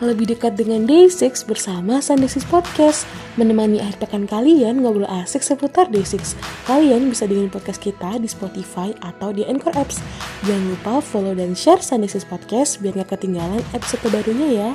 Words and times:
lebih 0.00 0.32
dekat 0.32 0.56
dengan 0.56 0.88
Day6 0.88 1.44
bersama 1.44 2.00
Sunday6 2.00 2.48
Podcast. 2.48 3.04
Menemani 3.36 3.84
akhir 3.84 4.00
pekan 4.00 4.24
kalian 4.24 4.80
ngobrol 4.80 5.04
asik 5.04 5.44
seputar 5.44 5.92
Day6. 5.92 6.34
Kalian 6.64 7.12
bisa 7.12 7.28
dengerin 7.28 7.52
podcast 7.52 7.84
kita 7.84 8.16
di 8.16 8.24
Spotify 8.24 8.96
atau 9.04 9.30
di 9.36 9.44
Anchor 9.44 9.76
Apps. 9.76 10.00
Jangan 10.48 10.64
lupa 10.72 10.94
follow 11.04 11.36
dan 11.36 11.52
share 11.52 11.84
Sunday6 11.84 12.24
Podcast 12.24 12.80
biar 12.80 12.96
gak 13.04 13.20
ketinggalan 13.20 13.60
episode 13.76 14.00
terbarunya 14.08 14.48
ya. 14.48 14.70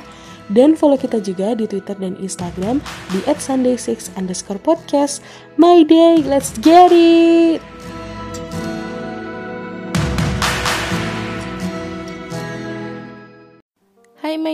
Dan 0.46 0.78
follow 0.78 0.94
kita 0.94 1.18
juga 1.18 1.58
di 1.58 1.66
Twitter 1.66 1.98
dan 1.98 2.14
Instagram 2.22 2.78
di 3.10 3.18
@sunday6 3.26 4.14
underscore 4.14 4.62
podcast. 4.62 5.18
My 5.58 5.82
day, 5.82 6.22
let's 6.22 6.54
get 6.62 6.94
it! 6.94 7.65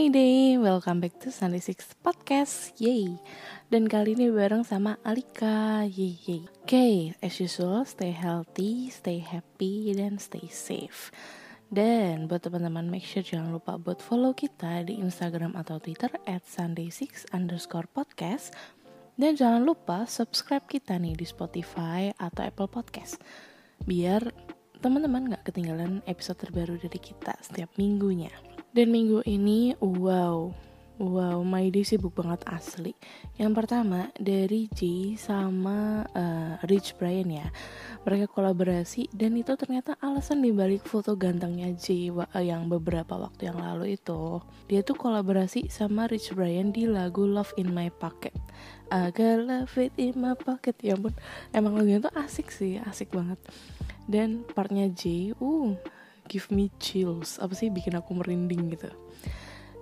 Hai 0.03 0.11
Mayday, 0.11 0.59
welcome 0.59 0.99
back 0.99 1.15
to 1.23 1.31
Sunday 1.31 1.63
Six 1.63 1.95
Podcast, 2.03 2.75
yay. 2.83 3.23
Dan 3.71 3.87
kali 3.87 4.19
ini 4.19 4.35
bareng 4.35 4.67
sama 4.67 4.99
Alika, 5.07 5.87
yay 5.87 6.19
yay. 6.27 6.43
Oke, 6.43 6.67
okay, 6.67 6.95
as 7.23 7.39
usual, 7.39 7.87
stay 7.87 8.11
healthy, 8.11 8.91
stay 8.91 9.23
happy, 9.23 9.95
dan 9.95 10.19
stay 10.19 10.51
safe. 10.51 11.15
Dan 11.71 12.27
buat 12.27 12.43
teman-teman, 12.43 12.91
make 12.91 13.07
sure 13.07 13.23
jangan 13.23 13.55
lupa 13.55 13.79
buat 13.79 14.03
follow 14.03 14.35
kita 14.35 14.83
di 14.83 14.99
Instagram 14.99 15.55
atau 15.55 15.79
Twitter 15.79 16.11
At 16.27 16.43
Sunday6 16.51 17.31
underscore 17.31 17.87
podcast. 17.87 18.51
Dan 19.15 19.39
jangan 19.39 19.63
lupa 19.63 20.11
subscribe 20.11 20.67
kita 20.67 20.99
nih 20.99 21.15
di 21.15 21.31
Spotify 21.31 22.11
atau 22.19 22.43
Apple 22.43 22.67
Podcast. 22.67 23.23
Biar 23.87 24.35
teman-teman 24.83 25.31
gak 25.31 25.55
ketinggalan 25.55 26.03
episode 26.11 26.43
terbaru 26.43 26.75
dari 26.75 26.99
kita 26.99 27.39
setiap 27.39 27.71
minggunya 27.79 28.35
dan 28.73 28.89
minggu 28.89 29.21
ini, 29.29 29.77
wow, 29.81 30.53
wow, 30.97 31.39
My 31.45 31.69
Day 31.69 31.85
sibuk 31.85 32.17
banget 32.17 32.41
asli. 32.49 32.97
Yang 33.37 33.53
pertama 33.53 34.09
dari 34.17 34.69
J 34.73 35.13
sama 35.21 36.09
uh, 36.17 36.57
Rich 36.65 36.97
Brian 36.97 37.29
ya, 37.29 37.49
mereka 38.03 38.33
kolaborasi 38.33 39.13
dan 39.13 39.37
itu 39.37 39.53
ternyata 39.61 40.01
alasan 40.01 40.41
dibalik 40.41 40.83
foto 40.89 41.15
gantengnya 41.15 41.71
J 41.77 42.11
yang 42.41 42.67
beberapa 42.73 43.15
waktu 43.15 43.53
yang 43.53 43.61
lalu 43.61 44.01
itu. 44.01 44.41
Dia 44.67 44.81
tuh 44.81 44.97
kolaborasi 44.97 45.69
sama 45.69 46.09
Rich 46.09 46.33
Brian 46.33 46.73
di 46.73 46.89
lagu 46.89 47.29
Love 47.29 47.53
in 47.61 47.71
My 47.71 47.93
Pocket. 47.93 48.35
Got 48.93 49.49
love 49.49 49.73
it 49.81 49.97
in 49.97 50.21
my 50.21 50.37
pocket 50.37 50.77
ya 50.85 51.01
ampun 51.01 51.17
emang 51.57 51.81
lagunya 51.81 52.05
tuh 52.05 52.13
asik 52.13 52.53
sih 52.53 52.77
asik 52.77 53.09
banget 53.09 53.41
dan 54.05 54.45
partnya 54.53 54.93
J 54.93 55.33
uh 55.41 55.73
give 56.33 56.49
me 56.49 56.73
chills. 56.81 57.37
Apa 57.37 57.53
sih 57.53 57.69
bikin 57.69 57.93
aku 57.93 58.17
merinding 58.17 58.73
gitu? 58.73 58.89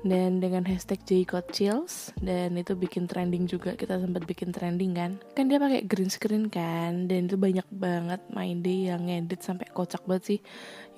Dan 0.00 0.40
dengan 0.40 0.64
hashtag 0.64 0.98
Jcode 1.04 1.52
Chills 1.52 2.10
dan 2.24 2.56
itu 2.56 2.72
bikin 2.72 3.04
trending 3.04 3.46
juga. 3.46 3.76
Kita 3.76 4.00
sempat 4.00 4.24
bikin 4.26 4.50
trending 4.50 4.96
kan? 4.96 5.20
Kan 5.36 5.46
dia 5.46 5.60
pakai 5.62 5.84
green 5.86 6.10
screen 6.10 6.50
kan? 6.50 7.06
Dan 7.06 7.30
itu 7.30 7.36
banyak 7.38 7.68
banget 7.68 8.18
main 8.32 8.64
day 8.64 8.90
yang 8.90 9.06
ngedit 9.06 9.44
sampai 9.44 9.68
kocak 9.70 10.02
banget 10.08 10.24
sih. 10.24 10.40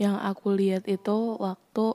Yang 0.01 0.17
aku 0.23 0.55
lihat 0.55 0.87
itu 0.87 1.35
waktu 1.37 1.87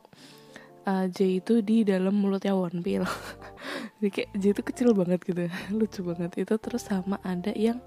uh, 0.84 1.06
J 1.08 1.40
itu 1.40 1.64
di 1.64 1.88
dalam 1.88 2.12
mulutnya 2.12 2.52
One 2.56 2.84
Pill 2.84 3.08
jadi 4.04 4.10
kayak 4.12 4.30
J 4.36 4.44
itu 4.52 4.62
kecil 4.68 4.90
banget 4.92 5.20
gitu. 5.24 5.48
Lucu 5.80 6.00
banget. 6.04 6.32
Itu 6.36 6.60
terus 6.60 6.92
sama 6.92 7.24
ada 7.24 7.56
yang 7.56 7.80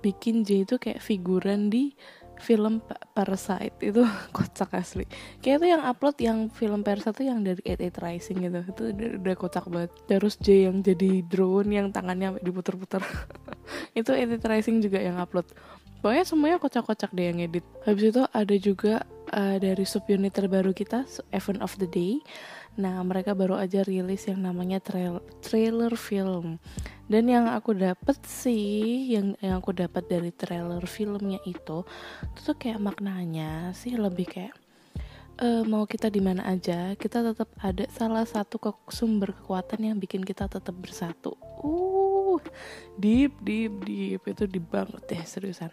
bikin 0.00 0.48
J 0.48 0.64
itu 0.64 0.80
kayak 0.80 1.04
figuran 1.04 1.68
di 1.68 1.92
film 2.40 2.82
Parasite 3.14 3.78
itu 3.82 4.02
kocak 4.36 4.74
asli. 4.74 5.06
Kayak 5.38 5.62
itu 5.62 5.66
yang 5.74 5.82
upload 5.86 6.16
yang 6.18 6.38
film 6.50 6.82
Parasite 6.82 7.20
itu 7.20 7.24
yang 7.30 7.40
dari 7.42 7.62
Eight 7.62 7.80
Eight 7.80 7.98
Rising 7.98 8.38
gitu. 8.42 8.60
Itu 8.66 8.82
udah, 8.90 9.08
udah 9.22 9.34
kocak 9.38 9.64
banget. 9.70 9.90
Terus 10.10 10.34
J 10.40 10.70
yang 10.70 10.76
jadi 10.82 11.22
drone 11.24 11.70
yang 11.70 11.86
tangannya 11.94 12.40
diputer-puter 12.42 13.02
itu 13.98 14.10
Eight 14.10 14.30
Eight 14.34 14.44
Rising 14.44 14.82
juga 14.82 14.98
yang 14.98 15.18
upload. 15.20 15.46
Pokoknya 16.04 16.24
semuanya 16.28 16.58
kocak-kocak 16.60 17.16
deh 17.16 17.32
yang 17.32 17.40
edit 17.40 17.64
habis 17.88 18.12
itu 18.12 18.22
ada 18.28 18.54
juga 18.60 19.08
uh, 19.34 19.56
dari 19.58 19.82
subunit 19.82 20.32
terbaru 20.32 20.70
kita 20.70 21.04
Event 21.34 21.60
of 21.60 21.74
the 21.82 21.90
Day. 21.90 22.22
Nah 22.78 23.02
mereka 23.02 23.34
baru 23.34 23.58
aja 23.58 23.82
rilis 23.82 24.30
yang 24.30 24.42
namanya 24.46 24.78
trail 24.78 25.18
trailer 25.42 25.92
film. 25.98 26.62
Dan 27.04 27.28
yang 27.28 27.50
aku 27.52 27.76
dapet 27.76 28.16
sih 28.24 29.12
yang 29.12 29.36
yang 29.42 29.60
aku 29.60 29.76
dapat 29.76 30.08
dari 30.08 30.32
trailer 30.32 30.80
filmnya 30.88 31.42
itu 31.44 31.84
itu 32.32 32.40
tuh 32.40 32.56
kayak 32.56 32.80
maknanya 32.80 33.76
sih 33.76 33.92
lebih 33.92 34.24
kayak 34.24 34.56
uh, 35.44 35.62
mau 35.68 35.84
kita 35.84 36.08
di 36.08 36.24
mana 36.24 36.48
aja 36.48 36.96
kita 36.96 37.20
tetap 37.20 37.52
ada 37.60 37.84
salah 37.92 38.24
satu 38.24 38.56
ke 38.56 38.70
sumber 38.88 39.36
kekuatan 39.36 39.84
yang 39.84 39.96
bikin 40.00 40.24
kita 40.24 40.48
tetap 40.48 40.72
bersatu. 40.72 41.36
Uh 41.60 42.40
deep 42.96 43.36
deep 43.44 43.84
deep. 43.84 44.22
Itu 44.24 44.48
di 44.48 44.58
banget 44.58 45.04
deh 45.06 45.22
seriusan 45.22 45.70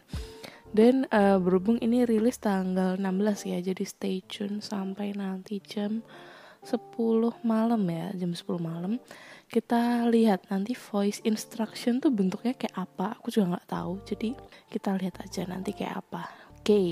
dan 0.72 1.04
uh, 1.12 1.36
berhubung 1.36 1.76
ini 1.84 2.08
rilis 2.08 2.40
tanggal 2.40 2.96
16 2.96 3.52
ya 3.52 3.60
jadi 3.60 3.84
stay 3.84 4.24
tune 4.24 4.64
sampai 4.64 5.12
nanti 5.12 5.60
jam 5.60 6.00
10 6.64 6.88
malam 7.44 7.82
ya 7.90 8.14
jam 8.16 8.32
10 8.32 8.48
malam. 8.62 8.96
Kita 9.52 10.08
lihat 10.08 10.48
nanti 10.48 10.72
voice 10.72 11.20
instruction 11.28 12.00
tuh 12.00 12.08
bentuknya 12.08 12.56
kayak 12.56 12.88
apa 12.88 13.20
aku 13.20 13.28
juga 13.34 13.58
nggak 13.58 13.68
tahu. 13.68 13.94
Jadi 14.08 14.30
kita 14.72 14.96
lihat 14.96 15.20
aja 15.20 15.44
nanti 15.44 15.76
kayak 15.76 16.08
apa. 16.08 16.32
Oke. 16.56 16.64
Okay. 16.64 16.92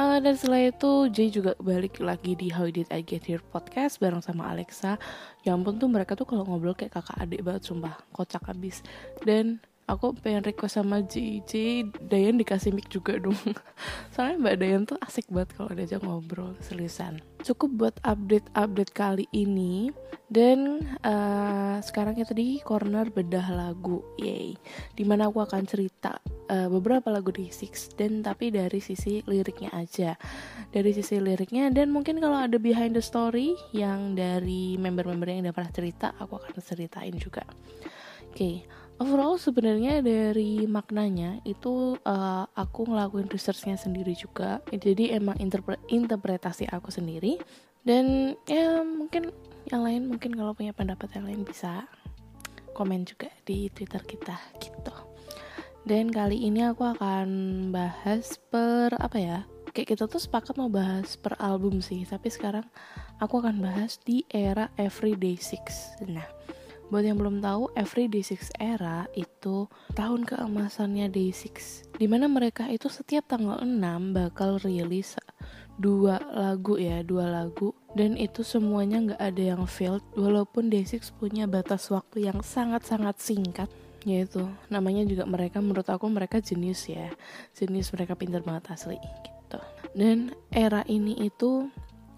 uh, 0.00 0.16
dan 0.22 0.32
setelah 0.38 0.72
itu 0.72 1.12
Jay 1.12 1.28
juga 1.28 1.52
balik 1.60 2.00
lagi 2.00 2.32
di 2.38 2.48
How 2.48 2.72
Did 2.72 2.88
I 2.88 3.04
Get 3.04 3.28
Here 3.28 3.44
podcast 3.44 4.00
bareng 4.00 4.24
sama 4.24 4.48
Alexa. 4.48 4.96
Yang 5.44 5.60
ampun 5.60 5.76
tuh 5.76 5.90
mereka 5.92 6.16
tuh 6.16 6.24
kalau 6.24 6.48
ngobrol 6.48 6.72
kayak 6.72 6.96
kakak 6.96 7.20
adik 7.20 7.44
banget 7.44 7.68
sumpah. 7.68 8.00
Kocak 8.16 8.48
abis. 8.48 8.80
Dan 9.20 9.60
aku 9.90 10.14
pengen 10.22 10.46
request 10.46 10.78
sama 10.78 11.02
JJ 11.02 11.82
Dayan 12.06 12.38
dikasih 12.38 12.70
mic 12.70 12.86
juga 12.86 13.18
dong. 13.18 13.34
Soalnya 14.14 14.38
Mbak 14.38 14.56
Dayan 14.62 14.82
tuh 14.86 14.98
asik 15.02 15.26
banget 15.34 15.58
kalau 15.58 15.70
diajak 15.74 16.00
ngobrol 16.06 16.54
seriusan. 16.62 17.18
Cukup 17.42 17.70
buat 17.74 17.96
update-update 18.06 18.92
kali 18.94 19.26
ini. 19.34 19.90
Dan 20.30 20.78
uh, 21.02 21.82
sekarang 21.82 22.14
kita 22.14 22.30
di 22.38 22.62
corner 22.62 23.10
bedah 23.10 23.50
lagu 23.50 23.98
yay. 24.14 24.54
Di 24.94 25.02
mana 25.02 25.26
aku 25.26 25.42
akan 25.42 25.66
cerita 25.66 26.22
uh, 26.46 26.70
beberapa 26.70 27.10
lagu 27.10 27.34
di 27.34 27.50
Six 27.50 27.98
dan 27.98 28.22
tapi 28.22 28.54
dari 28.54 28.78
sisi 28.78 29.26
liriknya 29.26 29.74
aja. 29.74 30.14
Dari 30.70 30.94
sisi 30.94 31.18
liriknya 31.18 31.74
dan 31.74 31.90
mungkin 31.90 32.22
kalau 32.22 32.46
ada 32.46 32.62
behind 32.62 32.94
the 32.94 33.02
story 33.02 33.58
yang 33.74 34.14
dari 34.14 34.78
member-member 34.78 35.26
yang 35.26 35.50
udah 35.50 35.54
pernah 35.58 35.74
cerita 35.74 36.14
aku 36.14 36.38
akan 36.38 36.62
ceritain 36.62 37.18
juga. 37.18 37.42
Oke 38.30 38.38
okay 38.38 38.79
overall 39.00 39.40
sebenarnya 39.40 40.04
dari 40.04 40.68
maknanya 40.68 41.40
itu 41.48 41.96
uh, 42.04 42.44
aku 42.52 42.84
ngelakuin 42.84 43.32
researchnya 43.32 43.80
sendiri 43.80 44.12
juga. 44.12 44.60
Jadi 44.68 45.16
emang 45.16 45.40
interpre 45.40 45.80
interpretasi 45.88 46.68
aku 46.68 46.92
sendiri. 46.92 47.40
Dan 47.80 48.36
ya 48.44 48.84
mungkin 48.84 49.32
yang 49.72 49.82
lain 49.82 50.02
mungkin 50.12 50.36
kalau 50.36 50.52
punya 50.52 50.76
pendapat 50.76 51.08
yang 51.16 51.24
lain 51.24 51.48
bisa 51.48 51.88
komen 52.76 53.08
juga 53.08 53.32
di 53.48 53.72
twitter 53.72 54.04
kita 54.04 54.36
gitu. 54.60 54.92
Dan 55.88 56.12
kali 56.12 56.36
ini 56.44 56.60
aku 56.68 56.84
akan 56.84 57.28
bahas 57.72 58.36
per 58.52 58.92
apa 59.00 59.16
ya 59.16 59.38
kayak 59.72 59.96
kita 59.96 60.04
tuh 60.10 60.20
sepakat 60.20 60.60
mau 60.60 60.68
bahas 60.68 61.16
per 61.16 61.40
album 61.40 61.80
sih. 61.80 62.04
Tapi 62.04 62.28
sekarang 62.28 62.68
aku 63.16 63.40
akan 63.40 63.64
bahas 63.64 63.96
di 64.04 64.28
era 64.28 64.68
Everyday 64.76 65.40
Six. 65.40 65.96
Nah 66.04 66.28
Buat 66.90 67.06
yang 67.06 67.22
belum 67.22 67.38
tahu, 67.38 67.70
Every 67.78 68.10
Day6 68.10 68.50
era 68.58 69.06
itu 69.14 69.70
tahun 69.94 70.26
keemasannya 70.26 71.06
Day6 71.06 71.86
Di 71.94 72.10
mana 72.10 72.26
mereka 72.26 72.66
itu 72.66 72.90
setiap 72.90 73.30
tanggal 73.30 73.62
6 73.62 73.78
bakal 74.10 74.58
rilis 74.58 75.14
dua 75.78 76.18
lagu 76.34 76.82
ya, 76.82 77.06
dua 77.06 77.30
lagu. 77.30 77.78
Dan 77.94 78.18
itu 78.18 78.42
semuanya 78.42 79.06
nggak 79.06 79.22
ada 79.22 79.42
yang 79.54 79.62
failed 79.70 80.02
walaupun 80.18 80.66
Day6 80.66 81.14
punya 81.14 81.46
batas 81.46 81.86
waktu 81.94 82.26
yang 82.26 82.42
sangat-sangat 82.42 83.22
singkat 83.22 83.70
yaitu 84.08 84.48
namanya 84.72 85.04
juga 85.04 85.28
mereka 85.28 85.60
menurut 85.62 85.86
aku 85.86 86.10
mereka 86.10 86.42
jenius 86.42 86.90
ya. 86.90 87.06
Jenius 87.54 87.94
mereka 87.94 88.18
pintar 88.18 88.42
banget 88.42 88.66
asli 88.74 88.98
gitu. 88.98 89.62
Dan 89.94 90.34
era 90.50 90.82
ini 90.90 91.14
itu 91.22 91.70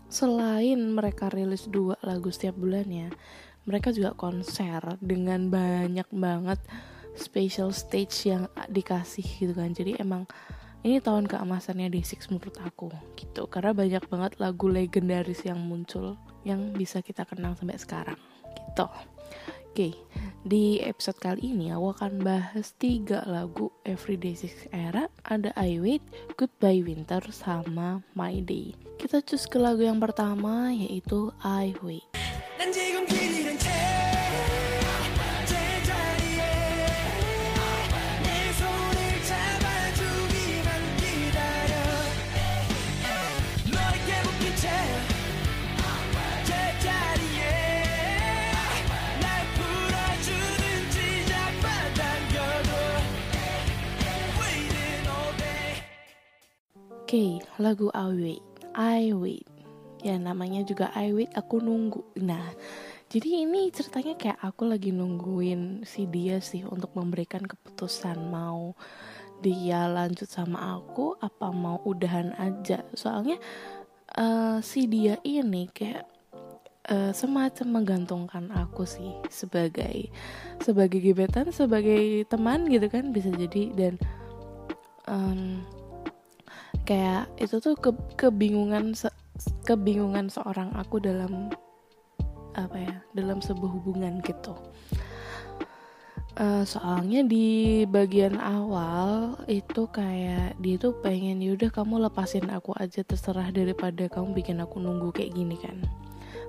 selain 0.09 0.81
mereka 0.93 1.29
rilis 1.29 1.69
dua 1.69 1.97
lagu 2.05 2.29
setiap 2.33 2.57
bulannya 2.57 3.13
mereka 3.63 3.95
juga 3.95 4.15
konser 4.19 4.83
dengan 4.99 5.47
banyak 5.47 6.09
banget 6.11 6.59
special 7.15 7.71
stage 7.71 8.27
yang 8.33 8.51
dikasih 8.67 9.25
gitu 9.25 9.53
kan. 9.55 9.71
Jadi 9.71 10.01
emang 10.01 10.27
ini 10.83 10.99
tahun 10.99 11.31
keemasannya 11.31 11.95
D6 11.95 12.33
menurut 12.35 12.57
aku 12.59 12.91
gitu. 13.15 13.47
Karena 13.47 13.71
banyak 13.71 14.05
banget 14.11 14.33
lagu 14.43 14.67
legendaris 14.67 15.47
yang 15.47 15.63
muncul 15.63 16.19
yang 16.43 16.75
bisa 16.75 16.99
kita 17.05 17.23
kenang 17.23 17.55
sampai 17.55 17.79
sekarang 17.79 18.19
gitu. 18.59 18.87
Oke 19.73 19.97
di 20.43 20.83
episode 20.83 21.17
kali 21.23 21.55
ini 21.55 21.71
aku 21.73 21.97
akan 21.97 22.21
bahas 22.21 22.75
tiga 22.77 23.23
lagu 23.25 23.71
Everyday 23.87 24.35
Six 24.35 24.69
Era 24.75 25.07
ada 25.25 25.55
I 25.55 25.79
Wait, 25.79 26.05
Goodbye 26.35 26.83
Winter 26.83 27.23
sama 27.31 28.03
My 28.13 28.43
Day. 28.43 28.75
Kita 28.99 29.23
cus 29.23 29.47
ke 29.47 29.57
lagu 29.57 29.87
yang 29.87 30.03
pertama 30.03 30.75
yaitu 30.75 31.31
I 31.41 31.73
Wait 31.81 32.05
lagu 57.63 57.89
I 57.95 58.11
Wait 58.11 58.45
I 58.75 59.15
Wait. 59.15 59.47
Ya 60.03 60.19
namanya 60.19 60.67
juga 60.67 60.91
I 60.99 61.15
Wait 61.15 61.31
aku 61.39 61.63
nunggu. 61.63 62.03
Nah 62.19 62.51
jadi 63.13 63.45
ini 63.45 63.69
ceritanya 63.69 64.17
kayak 64.17 64.41
aku 64.41 64.65
lagi 64.65 64.89
nungguin 64.89 65.85
si 65.85 66.09
dia 66.09 66.41
sih 66.41 66.65
untuk 66.65 66.97
memberikan 66.97 67.45
keputusan 67.45 68.19
mau 68.33 68.73
dia 69.45 69.85
lanjut 69.85 70.31
sama 70.31 70.81
aku 70.81 71.21
apa 71.21 71.53
mau 71.53 71.77
udahan 71.85 72.33
aja. 72.41 72.81
Soalnya 72.97 73.37
uh, 74.17 74.65
si 74.65 74.89
dia 74.89 75.21
ini 75.29 75.69
kayak 75.69 76.09
uh, 76.89 77.13
semacam 77.13 77.83
menggantungkan 77.83 78.49
aku 78.49 78.89
sih 78.89 79.13
sebagai 79.29 80.09
sebagai 80.65 81.05
gebetan 81.05 81.53
sebagai 81.53 82.25
teman 82.33 82.65
gitu 82.73 82.89
kan 82.89 83.13
bisa 83.13 83.29
jadi. 83.29 83.77
Dan 83.77 84.01
um, 85.05 85.61
kayak 86.83 87.31
itu 87.39 87.63
tuh 87.63 87.79
ke 87.79 87.91
kebingungan 88.19 88.93
se 88.97 89.09
kebingungan 89.67 90.29
seorang 90.29 90.71
aku 90.75 90.99
dalam 90.99 91.51
apa 92.53 92.77
ya 92.77 92.97
dalam 93.17 93.41
sebuah 93.41 93.71
hubungan 93.81 94.21
gitu. 94.25 94.53
Uh, 96.33 96.65
soalnya 96.65 97.21
di 97.29 97.85
bagian 97.85 98.41
awal 98.41 99.37
itu 99.53 99.85
kayak 99.93 100.57
dia 100.65 100.81
tuh 100.81 100.97
pengen 101.05 101.45
yaudah 101.45 101.69
kamu 101.69 102.09
lepasin 102.09 102.49
aku 102.49 102.73
aja 102.81 103.05
terserah 103.05 103.53
daripada 103.53 104.09
kamu 104.09 104.33
bikin 104.33 104.65
aku 104.65 104.81
nunggu 104.81 105.13
kayak 105.13 105.37
gini 105.37 105.61
kan. 105.61 105.77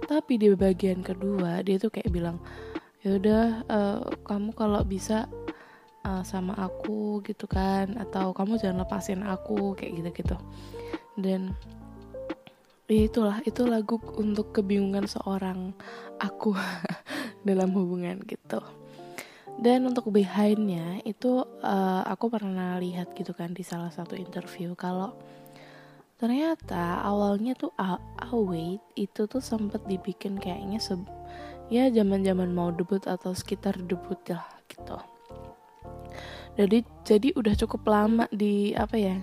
Tapi 0.07 0.39
di 0.39 0.55
bagian 0.55 1.03
kedua 1.03 1.59
dia 1.67 1.75
tuh 1.75 1.91
kayak 1.91 2.11
bilang 2.15 2.39
yaudah 3.03 3.67
uh, 3.67 3.99
kamu 4.23 4.55
kalau 4.55 4.81
bisa 4.87 5.27
uh, 6.05 6.23
sama 6.23 6.55
aku 6.55 7.23
gitu 7.25 7.47
kan 7.49 7.95
atau 7.99 8.31
kamu 8.31 8.59
jangan 8.59 8.85
lepasin 8.85 9.21
aku 9.23 9.75
kayak 9.75 9.99
gitu 9.99 10.09
gitu 10.23 10.37
dan 11.17 11.53
ya 12.93 13.07
itulah 13.07 13.37
itu 13.47 13.63
lagu 13.63 13.97
untuk 14.19 14.51
kebingungan 14.53 15.07
seorang 15.07 15.71
aku 16.19 16.53
dalam 17.47 17.71
hubungan 17.73 18.19
gitu. 18.27 18.61
Dan 19.53 19.85
untuk 19.85 20.09
behindnya 20.09 20.97
itu 21.05 21.45
uh, 21.45 22.01
aku 22.09 22.25
pernah 22.33 22.81
lihat 22.81 23.13
gitu 23.13 23.37
kan 23.37 23.53
di 23.53 23.61
salah 23.61 23.93
satu 23.93 24.17
interview 24.17 24.73
kalau 24.73 25.13
ternyata 26.17 27.05
awalnya 27.05 27.53
tuh 27.53 27.69
Await 27.77 28.81
itu 28.97 29.21
tuh 29.29 29.43
sempet 29.43 29.85
dibikin 29.85 30.41
kayaknya 30.41 30.81
se 30.81 30.97
ya 31.69 31.85
zaman 31.93 32.25
zaman 32.25 32.49
mau 32.49 32.73
debut 32.73 33.05
atau 33.05 33.35
sekitar 33.37 33.77
debut 33.85 34.17
lah 34.25 34.47
gitu 34.65 34.97
jadi 36.53 36.85
jadi 37.01 37.33
udah 37.33 37.53
cukup 37.57 37.81
lama 37.89 38.25
di 38.29 38.77
apa 38.77 38.97
ya 38.97 39.17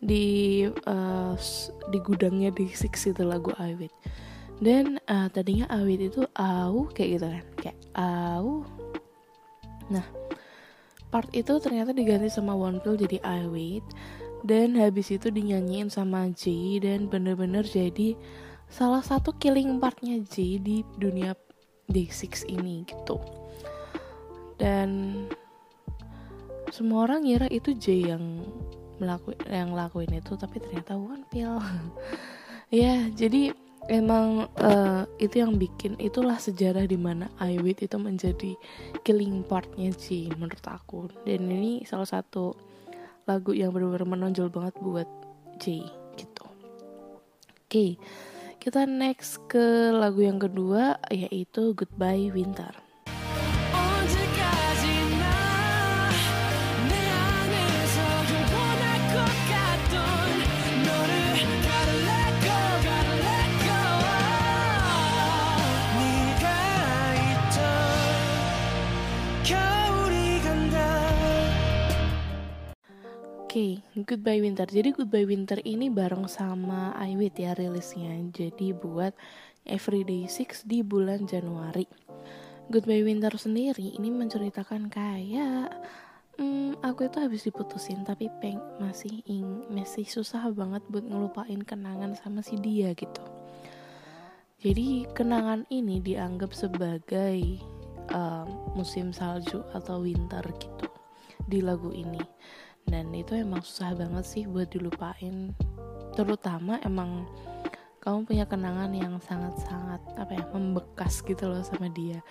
di 0.00 0.64
uh, 0.68 1.34
di 1.88 1.98
gudangnya 2.04 2.52
di 2.52 2.68
Six 2.68 3.08
itu 3.08 3.24
lagu 3.24 3.52
Awit. 3.56 3.92
Dan 4.56 5.00
uh, 5.08 5.28
tadinya 5.28 5.68
Awit 5.68 6.12
itu 6.12 6.24
au 6.36 6.88
kayak 6.92 7.10
gitu 7.16 7.26
kan 7.28 7.44
kayak 7.60 7.78
au. 7.96 8.64
Nah 9.88 10.06
part 11.08 11.28
itu 11.32 11.56
ternyata 11.60 11.96
diganti 11.96 12.28
sama 12.28 12.52
One 12.52 12.80
Pill 12.84 13.00
jadi 13.00 13.18
Awit. 13.24 13.84
Dan 14.46 14.78
habis 14.78 15.10
itu 15.10 15.32
dinyanyiin 15.32 15.90
sama 15.90 16.28
J 16.30 16.78
dan 16.78 17.10
bener-bener 17.10 17.66
jadi 17.66 18.14
salah 18.70 19.02
satu 19.02 19.34
killing 19.40 19.82
partnya 19.82 20.22
J 20.22 20.60
di 20.62 20.76
dunia 21.00 21.34
Day6 21.90 22.46
ini 22.46 22.86
gitu. 22.86 23.18
Dan 24.60 25.24
semua 26.74 27.06
orang 27.06 27.26
ngira 27.26 27.48
itu 27.50 27.74
J 27.76 28.14
yang 28.14 28.24
melakukan 28.96 29.44
yang 29.46 29.76
lakuin 29.76 30.08
itu 30.16 30.34
tapi 30.40 30.56
ternyata 30.58 30.96
one 30.96 31.24
pill 31.28 31.60
ya 32.72 33.06
jadi 33.12 33.52
emang 33.86 34.50
uh, 34.58 35.06
itu 35.22 35.42
yang 35.42 35.56
bikin 35.56 35.94
itulah 36.02 36.38
sejarah 36.38 36.86
di 36.86 36.98
mana 36.98 37.30
Iwit 37.38 37.86
itu 37.86 37.96
menjadi 37.98 38.58
killing 39.06 39.46
partnya 39.46 39.94
J 39.94 40.34
menurut 40.34 40.62
aku. 40.66 41.06
Dan 41.22 41.46
ini 41.50 41.86
salah 41.86 42.06
satu 42.06 42.54
lagu 43.26 43.54
yang 43.54 43.74
benar-benar 43.74 44.06
menonjol 44.06 44.50
banget 44.50 44.74
buat 44.82 45.08
J 45.62 45.86
gitu. 46.18 46.46
Oke 46.46 47.70
okay, 47.70 47.90
kita 48.58 48.86
next 48.86 49.42
ke 49.46 49.94
lagu 49.94 50.22
yang 50.22 50.38
kedua 50.42 50.98
yaitu 51.10 51.74
Goodbye 51.74 52.30
Winter 52.34 52.85
okay, 73.56 73.80
Goodbye 74.04 74.44
Winter. 74.44 74.68
Jadi 74.68 74.92
Goodbye 74.92 75.24
Winter 75.24 75.56
ini 75.64 75.88
bareng 75.88 76.28
sama 76.28 76.92
iWit 77.00 77.40
ya 77.40 77.56
rilisnya. 77.56 78.12
Jadi 78.28 78.76
buat 78.76 79.16
Everyday 79.64 80.28
Six 80.28 80.60
di 80.68 80.84
bulan 80.84 81.24
Januari. 81.24 81.88
Goodbye 82.68 83.00
Winter 83.00 83.32
sendiri 83.32 83.96
ini 83.96 84.12
menceritakan 84.12 84.92
kayak 84.92 85.72
hmm, 86.36 86.84
aku 86.84 87.08
itu 87.08 87.16
habis 87.16 87.48
diputusin 87.48 88.04
tapi 88.04 88.28
peng 88.44 88.60
masih 88.76 89.24
ing 89.24 89.64
masih 89.72 90.04
susah 90.04 90.52
banget 90.52 90.84
buat 90.92 91.08
ngelupain 91.08 91.64
kenangan 91.64 92.12
sama 92.12 92.44
si 92.44 92.60
dia 92.60 92.92
gitu. 92.92 93.24
Jadi 94.60 95.08
kenangan 95.16 95.64
ini 95.72 96.04
dianggap 96.04 96.52
sebagai 96.52 97.40
uh, 98.12 98.44
musim 98.76 99.16
salju 99.16 99.64
atau 99.72 100.04
winter 100.04 100.44
gitu 100.60 100.92
di 101.48 101.64
lagu 101.64 101.88
ini 101.96 102.20
dan 102.86 103.10
itu 103.12 103.34
emang 103.34 103.62
susah 103.62 103.94
banget 103.98 104.24
sih 104.26 104.42
buat 104.46 104.70
dilupain. 104.70 105.54
Terutama 106.14 106.80
emang 106.86 107.26
kamu 108.00 108.22
punya 108.22 108.44
kenangan 108.46 108.94
yang 108.94 109.18
sangat-sangat 109.18 110.00
apa 110.14 110.32
ya 110.32 110.44
membekas 110.54 111.20
gitu 111.26 111.50
loh 111.50 111.62
sama 111.66 111.90
dia. 111.90 112.22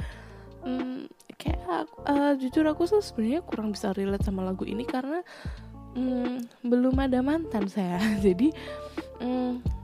Hmm, 0.65 1.05
kayak 1.37 1.85
uh, 2.09 2.33
jujur 2.39 2.65
aku 2.65 2.87
sebenarnya 2.87 3.45
kurang 3.45 3.75
bisa 3.75 3.93
relate 3.93 4.25
sama 4.25 4.41
lagu 4.41 4.65
ini 4.65 4.81
karena 4.87 5.21
hmm, 5.93 6.65
belum 6.65 6.95
ada 6.97 7.19
mantan 7.19 7.67
saya. 7.67 7.99
Jadi 8.25 8.49
hmm, 9.19 9.75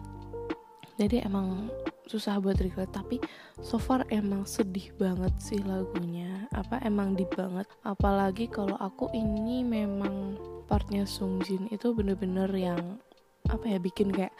jadi 1.01 1.25
emang 1.25 1.73
susah 2.11 2.43
buat 2.43 2.59
relate 2.59 2.91
tapi 2.91 3.17
so 3.63 3.79
far 3.79 4.03
emang 4.11 4.43
sedih 4.43 4.91
banget 4.99 5.31
sih 5.39 5.63
lagunya. 5.63 6.51
Apa 6.51 6.83
emang 6.83 7.15
di 7.15 7.23
banget. 7.23 7.71
Apalagi 7.87 8.51
kalau 8.51 8.75
aku 8.75 9.07
ini 9.15 9.63
memang 9.63 10.35
partnya 10.67 11.07
Sungjin 11.07 11.71
itu 11.71 11.95
bener-bener 11.95 12.51
yang 12.51 12.99
apa 13.47 13.65
ya 13.67 13.79
bikin 13.79 14.11
kayak 14.11 14.35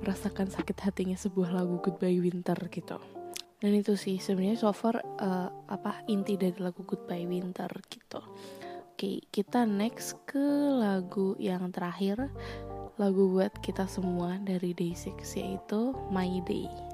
merasakan 0.00 0.48
sakit 0.48 0.76
hatinya 0.80 1.16
sebuah 1.16 1.52
lagu 1.52 1.76
Goodbye 1.84 2.20
Winter 2.20 2.56
gitu. 2.72 2.96
Dan 3.60 3.76
itu 3.76 3.92
sih 3.92 4.16
sebenarnya 4.16 4.56
so 4.56 4.72
far 4.72 5.04
uh, 5.04 5.48
apa 5.68 6.00
inti 6.08 6.40
dari 6.40 6.56
lagu 6.56 6.80
Goodbye 6.88 7.28
Winter 7.28 7.68
gitu. 7.92 8.24
Oke 8.96 9.24
kita 9.28 9.68
next 9.68 10.16
ke 10.24 10.40
lagu 10.80 11.36
yang 11.36 11.68
terakhir. 11.68 12.32
Lagu 13.00 13.32
buat 13.32 13.56
kita 13.64 13.88
semua 13.88 14.36
dari 14.44 14.76
Day6 14.76 15.16
yaitu 15.40 15.96
My 16.12 16.40
Day. 16.44 16.89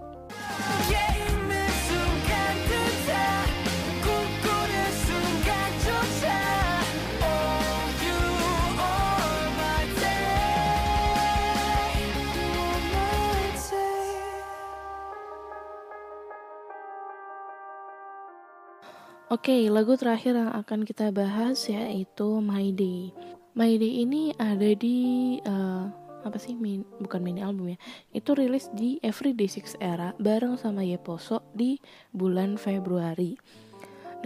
Oke, 19.27 19.53
okay, 19.53 19.63
lagu 19.67 19.99
terakhir 19.99 20.39
yang 20.39 20.55
akan 20.55 20.87
kita 20.87 21.11
bahas 21.11 21.67
yaitu 21.67 22.39
My 22.39 22.71
Day. 22.71 23.11
My 23.53 23.75
Day 23.75 24.07
ini 24.07 24.31
ada 24.39 24.71
di 24.73 25.37
uh, 25.43 26.06
apa 26.27 26.39
sih? 26.43 26.59
Min, 26.59 26.83
bukan 26.99 27.23
mini 27.23 27.41
album 27.41 27.73
ya. 27.75 27.79
Itu 28.11 28.35
rilis 28.35 28.69
di 28.75 28.99
Everyday 29.01 29.47
Six 29.47 29.79
Era 29.79 30.13
bareng 30.19 30.59
sama 30.59 30.83
Yeposo 30.83 31.47
di 31.55 31.79
bulan 32.11 32.59
Februari. 32.59 33.39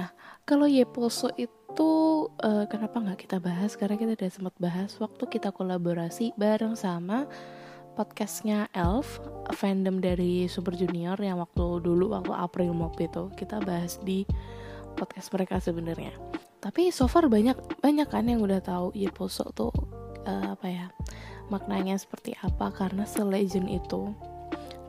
Nah, 0.00 0.10
kalau 0.48 0.64
Yeposo 0.64 1.30
itu 1.36 1.92
uh, 2.26 2.64
kenapa 2.66 2.98
nggak 2.98 3.28
kita 3.28 3.38
bahas? 3.38 3.76
Karena 3.76 4.00
kita 4.00 4.16
udah 4.16 4.30
sempat 4.32 4.56
bahas 4.56 4.96
waktu 4.96 5.24
kita 5.28 5.52
kolaborasi 5.52 6.32
bareng 6.34 6.74
sama 6.74 7.28
podcastnya 7.94 8.72
Elf, 8.72 9.20
fandom 9.52 10.00
dari 10.00 10.48
Super 10.48 10.72
Junior 10.72 11.20
yang 11.20 11.36
waktu 11.36 11.84
dulu 11.84 12.16
waktu 12.16 12.32
April 12.32 12.72
Mop 12.72 12.96
itu 12.96 13.28
kita 13.36 13.60
bahas 13.60 14.00
di 14.00 14.24
podcast 14.96 15.30
mereka 15.30 15.60
sebenarnya 15.60 16.16
tapi 16.60 16.92
so 16.92 17.08
far 17.08 17.26
banyak 17.26 17.56
banyak 17.80 18.06
kan 18.06 18.28
yang 18.28 18.44
udah 18.44 18.60
tahu 18.60 18.92
ya 18.92 19.08
Poso 19.08 19.48
tuh 19.56 19.72
uh, 20.28 20.54
apa 20.54 20.66
ya 20.68 20.86
maknanya 21.50 21.98
seperti 21.98 22.38
apa 22.40 22.72
karena 22.72 23.04
selegend 23.04 23.68
itu. 23.68 24.14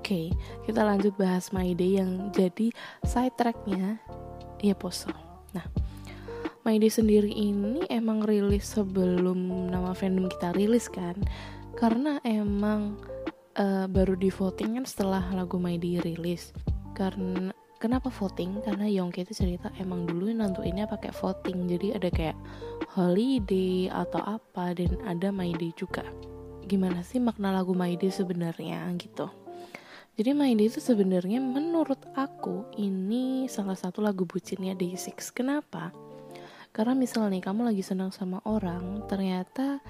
Oke 0.01 0.05
okay, 0.05 0.25
kita 0.65 0.81
lanjut 0.81 1.13
bahas 1.17 1.53
My 1.53 1.73
Day 1.77 2.01
yang 2.01 2.33
jadi 2.33 2.73
side 3.05 3.37
tracknya 3.37 4.01
ya 4.61 4.77
poso 4.77 5.13
nah 5.51 5.65
My 6.61 6.77
Day 6.77 6.93
sendiri 6.93 7.33
ini 7.33 7.89
emang 7.89 8.21
rilis 8.21 8.77
sebelum 8.77 9.69
nama 9.73 9.97
fandom 9.97 10.29
kita 10.29 10.53
rilis 10.53 10.85
kan? 10.85 11.17
Karena 11.73 12.21
emang 12.21 13.01
uh, 13.57 13.89
baru 13.89 14.13
di 14.13 14.29
voting 14.29 14.77
kan 14.77 14.85
setelah 14.85 15.25
lagu 15.33 15.57
My 15.57 15.81
Day 15.81 15.97
rilis. 16.05 16.53
Karena 16.93 17.49
kenapa 17.81 18.13
voting? 18.13 18.61
Karena 18.61 18.85
Yongki 18.85 19.25
itu 19.25 19.33
cerita 19.41 19.73
emang 19.81 20.05
dulu 20.05 20.29
nentuinnya 20.29 20.85
pakai 20.85 21.09
voting. 21.09 21.65
Jadi 21.65 21.97
ada 21.97 22.13
kayak 22.13 22.37
holiday 22.93 23.89
atau 23.89 24.21
apa 24.21 24.77
dan 24.77 25.01
ada 25.09 25.33
My 25.33 25.49
Day 25.57 25.73
juga 25.73 26.05
gimana 26.71 27.03
sih 27.03 27.19
makna 27.19 27.51
lagu 27.51 27.75
Day 27.75 28.07
sebenarnya 28.07 28.87
gitu. 28.95 29.27
Jadi 30.15 30.31
Day 30.31 30.71
itu 30.71 30.79
sebenarnya 30.79 31.43
menurut 31.43 31.99
aku 32.15 32.71
ini 32.79 33.51
salah 33.51 33.75
satu 33.75 33.99
lagu 33.99 34.23
bucinnya 34.23 34.71
Day6 34.71 35.35
kenapa? 35.35 35.91
Karena 36.71 36.95
misalnya 36.95 37.35
nih 37.35 37.43
kamu 37.43 37.67
lagi 37.67 37.83
senang 37.83 38.15
sama 38.15 38.39
orang 38.47 39.03
ternyata 39.11 39.83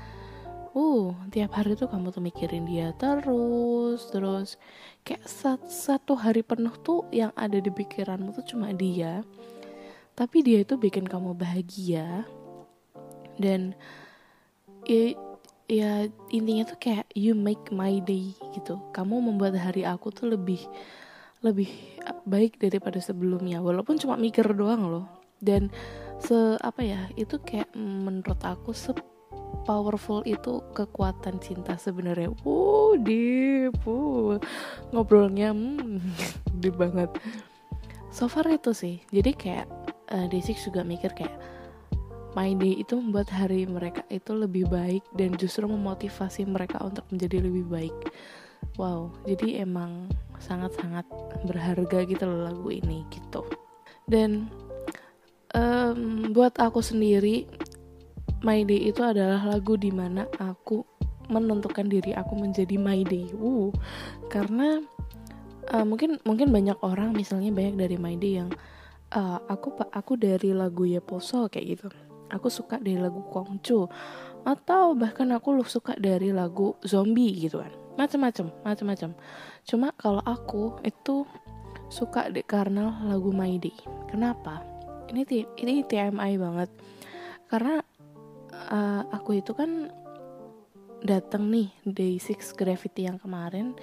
uh 0.74 1.14
tiap 1.30 1.54
hari 1.54 1.78
tuh 1.78 1.92
kamu 1.92 2.10
tuh 2.16 2.24
mikirin 2.24 2.64
dia 2.64 2.96
terus 2.96 4.08
terus 4.10 4.56
kayak 5.04 5.28
satu 5.68 6.16
hari 6.18 6.42
penuh 6.42 6.74
tuh 6.82 7.06
yang 7.14 7.30
ada 7.38 7.62
di 7.62 7.70
pikiranmu 7.70 8.34
tuh 8.34 8.46
cuma 8.58 8.74
dia. 8.74 9.22
Tapi 10.18 10.44
dia 10.44 10.62
itu 10.62 10.76
bikin 10.76 11.08
kamu 11.08 11.34
bahagia. 11.34 12.28
Dan 13.40 13.74
ya, 14.86 15.18
ya 15.70 16.08
intinya 16.34 16.64
tuh 16.68 16.78
kayak 16.80 17.06
you 17.14 17.36
make 17.38 17.72
my 17.74 18.00
day 18.04 18.34
gitu 18.56 18.80
kamu 18.96 19.22
membuat 19.22 19.58
hari 19.58 19.84
aku 19.88 20.14
tuh 20.14 20.32
lebih 20.32 20.62
lebih 21.42 21.70
baik 22.30 22.62
daripada 22.62 23.02
sebelumnya 23.02 23.60
walaupun 23.60 23.98
cuma 23.98 24.14
mikir 24.18 24.46
doang 24.54 24.90
loh 24.90 25.06
dan 25.42 25.74
se 26.22 26.38
apa 26.62 26.86
ya 26.86 27.02
itu 27.18 27.42
kayak 27.42 27.74
menurut 27.74 28.38
aku 28.46 28.78
se 28.78 28.94
powerful 29.64 30.26
itu 30.26 30.62
kekuatan 30.74 31.38
cinta 31.38 31.78
sebenarnya. 31.78 32.34
Wow, 32.42 32.98
deep, 32.98 33.78
wow. 33.86 34.42
ngobrolnya 34.90 35.54
hmm, 35.54 36.02
deep 36.62 36.78
banget. 36.78 37.14
So 38.10 38.28
far 38.28 38.50
itu 38.50 38.74
sih. 38.74 39.00
Jadi 39.14 39.32
kayak 39.38 39.68
uh, 40.12 40.28
Desik 40.28 40.60
juga 40.60 40.84
mikir 40.84 41.14
kayak 41.16 41.34
My 42.32 42.56
Day 42.56 42.80
itu 42.80 42.96
membuat 42.96 43.28
hari 43.28 43.68
mereka 43.68 44.08
itu 44.08 44.32
lebih 44.32 44.72
baik 44.72 45.04
dan 45.20 45.36
justru 45.36 45.68
memotivasi 45.68 46.48
mereka 46.48 46.80
untuk 46.80 47.04
menjadi 47.12 47.44
lebih 47.44 47.68
baik. 47.68 47.96
Wow, 48.80 49.12
jadi 49.28 49.68
emang 49.68 50.08
sangat-sangat 50.40 51.04
berharga 51.44 52.08
gitu 52.08 52.24
loh 52.24 52.48
lagu 52.48 52.70
ini 52.72 53.04
gitu. 53.12 53.44
Dan 54.08 54.48
um, 55.52 56.32
buat 56.32 56.56
aku 56.56 56.80
sendiri 56.80 57.52
My 58.42 58.64
Day 58.64 58.90
itu 58.90 59.04
adalah 59.04 59.44
lagu 59.44 59.76
di 59.76 59.92
mana 59.92 60.26
aku 60.40 60.88
menentukan 61.28 61.88
diri 61.88 62.16
aku 62.16 62.36
menjadi 62.40 62.76
My 62.80 63.04
Day 63.08 63.32
uh 63.36 63.72
karena 64.32 64.80
uh, 65.72 65.86
mungkin 65.86 66.20
mungkin 66.24 66.52
banyak 66.52 66.80
orang 66.84 67.12
misalnya 67.12 67.52
banyak 67.52 67.76
dari 67.76 67.96
My 68.00 68.16
Day 68.16 68.40
yang 68.44 68.50
uh, 69.16 69.40
aku 69.48 69.76
aku 69.92 70.16
dari 70.16 70.56
lagu 70.56 70.88
ya 70.88 71.00
Poso 71.04 71.48
kayak 71.52 71.68
gitu 71.68 71.88
aku 72.32 72.48
suka 72.48 72.80
dari 72.80 72.98
lagu 72.98 73.22
Kongcu 73.28 73.86
atau 74.42 74.98
bahkan 74.98 75.30
aku 75.36 75.54
lu 75.54 75.64
suka 75.68 75.94
dari 76.00 76.34
lagu 76.34 76.74
Zombie 76.82 77.36
gitu 77.38 77.62
kan. 77.62 77.74
Macam-macam 78.00 78.50
macam-macam 78.64 79.12
cuma 79.62 79.94
kalau 79.94 80.24
aku 80.26 80.82
itu 80.82 81.28
suka 81.92 82.32
deh 82.32 82.48
karena 82.48 83.04
lagu 83.06 83.30
My 83.36 83.60
Day. 83.60 83.76
Kenapa? 84.10 84.64
Ini 85.12 85.28
ini 85.60 85.84
TMI 85.84 86.40
banget. 86.40 86.70
Karena 87.52 87.84
uh, 88.72 89.04
aku 89.12 89.44
itu 89.44 89.52
kan 89.52 89.92
datang 91.04 91.52
nih 91.52 91.70
day 91.84 92.16
six 92.22 92.56
gravity 92.56 93.10
yang 93.10 93.20
kemarin 93.20 93.76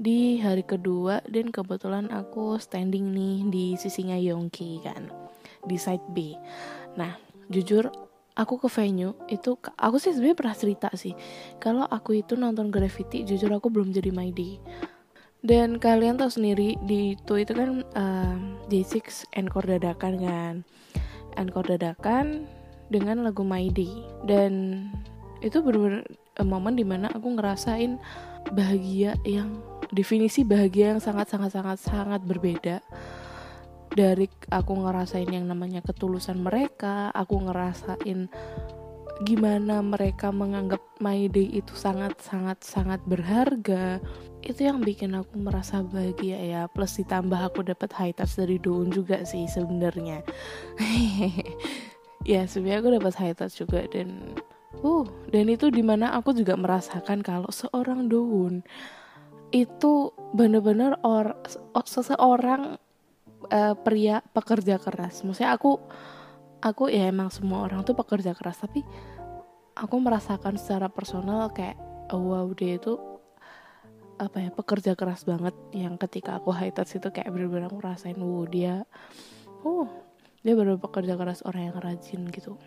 di 0.00 0.40
hari 0.40 0.64
kedua 0.66 1.22
dan 1.28 1.52
kebetulan 1.52 2.08
aku 2.10 2.58
standing 2.58 3.12
nih 3.12 3.36
di 3.52 3.64
sisinya 3.78 4.18
Yongki 4.18 4.82
kan 4.82 5.06
di 5.62 5.78
side 5.78 6.02
B. 6.10 6.34
Nah, 6.98 7.14
jujur 7.52 7.92
aku 8.32 8.56
ke 8.56 8.68
venue 8.72 9.12
itu 9.28 9.60
aku 9.76 10.00
sih 10.00 10.16
sebenarnya 10.16 10.38
pernah 10.40 10.56
cerita 10.56 10.88
sih 10.96 11.12
kalau 11.60 11.84
aku 11.84 12.16
itu 12.16 12.32
nonton 12.34 12.72
Gravity 12.72 13.28
jujur 13.28 13.52
aku 13.52 13.68
belum 13.68 13.92
jadi 13.92 14.08
my 14.08 14.32
day 14.32 14.56
dan 15.42 15.82
kalian 15.82 16.22
tahu 16.22 16.30
sendiri 16.30 16.78
di 16.86 17.18
itu 17.18 17.34
itu 17.34 17.50
kan 17.50 17.82
uh, 17.98 18.38
J6 18.70 19.26
encore 19.34 19.66
dadakan 19.66 20.12
kan? 20.22 20.54
Encore 21.34 21.66
dadakan 21.66 22.46
dengan 22.86 23.26
lagu 23.26 23.42
Day 23.74 23.90
dan 24.22 24.86
itu 25.42 25.58
benar-benar 25.58 26.06
uh, 26.38 26.46
momen 26.46 26.78
di 26.78 26.86
mana 26.86 27.10
aku 27.10 27.34
ngerasain 27.34 27.98
bahagia 28.54 29.18
yang 29.26 29.58
definisi 29.90 30.46
bahagia 30.46 30.94
yang 30.94 31.02
sangat 31.02 31.26
sangat 31.26 31.50
sangat 31.58 31.78
sangat 31.82 32.20
berbeda 32.22 32.78
dari 33.92 34.26
aku 34.48 34.72
ngerasain 34.82 35.28
yang 35.28 35.46
namanya 35.46 35.84
ketulusan 35.84 36.40
mereka 36.40 37.12
aku 37.12 37.44
ngerasain 37.44 38.32
gimana 39.22 39.84
mereka 39.84 40.34
menganggap 40.34 40.82
My 40.98 41.30
Day 41.30 41.46
itu 41.62 41.76
sangat 41.78 42.18
sangat 42.18 42.64
sangat 42.66 42.98
berharga 43.06 44.02
itu 44.42 44.66
yang 44.66 44.82
bikin 44.82 45.14
aku 45.14 45.38
merasa 45.38 45.86
bahagia 45.86 46.38
ya. 46.42 46.62
Plus 46.66 46.98
ditambah 46.98 47.38
aku 47.38 47.62
dapat 47.62 47.94
high 47.94 48.10
touch 48.10 48.34
dari 48.34 48.58
Doon 48.58 48.90
juga 48.90 49.22
sih 49.22 49.46
sebenarnya. 49.46 50.22
Ya 52.22 52.46
sebenarnya 52.46 52.78
aku 52.86 52.90
dapat 53.02 53.14
high 53.18 53.34
touch 53.34 53.58
juga 53.58 53.82
dan 53.90 54.38
uh 54.78 55.02
dan 55.34 55.50
itu 55.50 55.74
di 55.74 55.82
mana 55.82 56.14
aku 56.14 56.30
juga 56.30 56.54
merasakan 56.54 57.18
kalau 57.18 57.50
seorang 57.50 58.06
Doon 58.06 58.62
itu 59.50 60.14
bener-bener 60.30 60.94
or 61.02 61.34
seseorang 61.82 62.78
uh, 63.50 63.74
pria 63.78 64.22
pekerja 64.34 64.78
keras. 64.78 65.26
Maksudnya 65.26 65.56
aku 65.56 65.80
aku 66.62 66.92
ya 66.92 67.10
emang 67.10 67.32
semua 67.32 67.66
orang 67.66 67.82
tuh 67.82 67.98
pekerja 67.98 68.36
keras 68.38 68.62
tapi 68.62 68.86
aku 69.74 69.96
merasakan 69.98 70.54
secara 70.60 70.86
personal 70.92 71.50
kayak 71.50 71.74
oh, 72.14 72.22
wow 72.22 72.46
dia 72.54 72.78
itu 72.78 73.00
apa 74.20 74.38
ya 74.38 74.50
pekerja 74.54 74.92
keras 74.94 75.26
banget. 75.26 75.56
Yang 75.74 76.06
ketika 76.06 76.38
aku 76.38 76.54
high 76.54 76.70
touch 76.70 76.94
itu 76.94 77.08
kayak 77.10 77.32
bener-bener 77.32 77.66
aku 77.66 77.82
rasain 77.82 78.20
wow 78.20 78.46
dia 78.46 78.86
oh 79.66 79.88
dia 80.42 80.58
baru 80.58 80.74
pekerja 80.74 81.14
keras 81.14 81.42
orang 81.46 81.70
yang 81.70 81.78
rajin 81.78 82.22
gitu. 82.34 82.58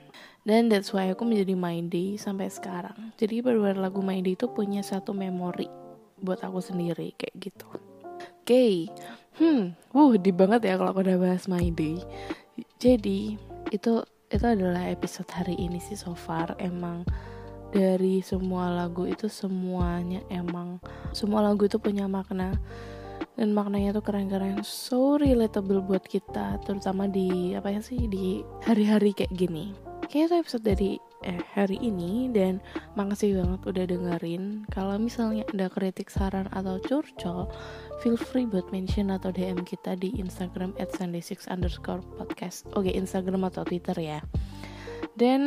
Dan 0.47 0.71
that's 0.71 0.95
why 0.95 1.11
aku 1.11 1.27
menjadi 1.27 1.57
My 1.59 1.75
Day 1.83 2.15
sampai 2.15 2.47
sekarang. 2.47 3.11
Jadi 3.19 3.43
bener-bener 3.43 3.79
lagu 3.79 3.99
My 3.99 4.23
Day 4.23 4.39
itu 4.39 4.47
punya 4.47 4.79
satu 4.79 5.11
memori 5.11 5.67
buat 6.21 6.39
aku 6.39 6.63
sendiri 6.63 7.11
kayak 7.19 7.35
gitu. 7.35 7.67
Oke 7.75 8.47
okay. 8.47 8.73
Hmm 9.39 9.75
wuh 9.91 10.15
di 10.15 10.31
banget 10.31 10.67
ya 10.67 10.79
kalau 10.79 10.91
aku 10.95 11.03
udah 11.03 11.19
bahas 11.19 11.47
My 11.51 11.67
Day. 11.71 11.99
Jadi 12.79 13.35
itu 13.71 13.93
itu 14.31 14.45
adalah 14.45 14.89
episode 14.89 15.27
hari 15.31 15.55
ini 15.59 15.79
sih 15.79 15.99
so 15.99 16.15
far. 16.15 16.55
Emang 16.59 17.03
dari 17.75 18.23
semua 18.23 18.71
lagu 18.71 19.03
itu 19.03 19.27
semuanya 19.27 20.23
emang 20.31 20.79
semua 21.11 21.43
lagu 21.43 21.67
itu 21.67 21.75
punya 21.75 22.07
makna. 22.07 22.55
Dan 23.35 23.51
maknanya 23.51 23.99
tuh 23.99 24.03
keren-keren 24.03 24.63
so 24.63 25.19
relatable 25.19 25.83
buat 25.83 26.07
kita 26.07 26.63
terutama 26.63 27.11
di 27.11 27.51
apa 27.51 27.67
ya 27.67 27.83
sih 27.83 28.07
di 28.07 28.39
hari-hari 28.63 29.11
kayak 29.11 29.35
gini. 29.35 29.75
Kayaknya 30.07 30.23
itu 30.23 30.35
episode 30.39 30.63
dari 30.63 30.91
eh, 31.25 31.41
hari 31.57 31.81
ini 31.81 32.29
dan 32.29 32.61
makasih 32.93 33.41
banget 33.41 33.61
udah 33.65 33.85
dengerin. 33.89 34.43
Kalau 34.69 34.95
misalnya 35.01 35.43
ada 35.51 35.67
kritik 35.67 36.13
saran 36.13 36.45
atau 36.53 36.77
curcol 36.79 37.49
feel 38.05 38.15
free 38.15 38.45
buat 38.45 38.69
mention 38.69 39.09
atau 39.09 39.33
DM 39.33 39.65
kita 39.65 39.97
di 39.97 40.13
Instagram 40.15 40.77
at 40.77 40.93
sunday6 40.93 41.49
underscore 41.49 42.05
podcast. 42.15 42.69
Oke 42.77 42.93
Instagram 42.93 43.49
atau 43.49 43.65
Twitter 43.65 43.97
ya. 43.97 44.19
Dan 45.15 45.41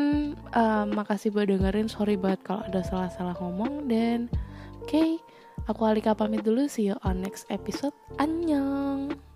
uh, 0.56 0.88
makasih 0.88 1.30
buat 1.30 1.46
dengerin. 1.46 1.86
Sorry 1.92 2.16
banget 2.16 2.42
kalau 2.42 2.64
ada 2.66 2.80
salah-salah 2.82 3.36
ngomong. 3.38 3.86
Dan 3.86 4.32
oke 4.82 4.90
okay, 4.90 5.10
aku 5.68 5.86
Alika 5.86 6.16
pamit 6.16 6.42
dulu. 6.42 6.66
See 6.66 6.88
you 6.88 6.96
on 7.04 7.20
next 7.20 7.44
episode. 7.52 7.94
Annyeong 8.16 9.27